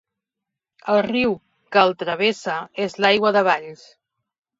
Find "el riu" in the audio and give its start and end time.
0.93-1.35